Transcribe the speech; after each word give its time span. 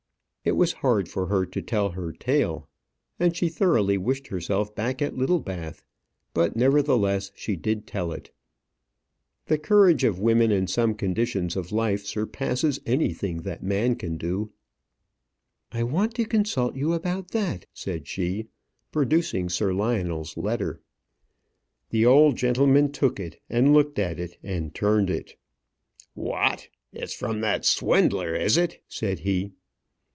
It 0.43 0.53
was 0.55 0.73
hard 0.81 1.07
for 1.07 1.27
her 1.27 1.45
to 1.45 1.61
tell 1.61 1.89
her 1.91 2.11
tale; 2.11 2.67
and 3.19 3.35
she 3.37 3.47
thoroughly 3.47 3.95
wished 3.95 4.29
herself 4.29 4.73
back 4.73 4.99
at 4.99 5.15
Littlebath; 5.15 5.83
but, 6.33 6.55
nevertheless, 6.55 7.31
she 7.35 7.55
did 7.55 7.85
tell 7.85 8.11
it. 8.11 8.31
The 9.45 9.59
courage 9.59 10.03
of 10.03 10.17
women 10.19 10.49
in 10.51 10.65
some 10.65 10.95
conditions 10.95 11.55
of 11.55 11.71
life 11.71 12.07
surpasses 12.07 12.79
anything 12.87 13.43
that 13.43 13.61
man 13.61 13.93
can 13.95 14.17
do. 14.17 14.51
"I 15.71 15.83
want 15.83 16.15
to 16.15 16.25
consult 16.25 16.75
you 16.75 16.93
about 16.93 17.27
that," 17.31 17.67
said 17.71 18.07
she, 18.07 18.47
producing 18.91 19.47
Sir 19.47 19.75
Lionel's 19.75 20.35
letter. 20.37 20.81
The 21.91 22.07
old 22.07 22.35
gentleman 22.35 22.91
took 22.91 23.19
it, 23.19 23.39
and 23.47 23.75
looked 23.75 23.99
at 23.99 24.19
it, 24.19 24.39
and 24.41 24.73
turned 24.73 25.11
it. 25.11 25.35
"What! 26.15 26.67
it's 26.91 27.13
from 27.13 27.41
that 27.41 27.63
swindler, 27.63 28.33
is 28.35 28.57
it?" 28.57 28.81
said 28.89 29.19
he. 29.19 29.51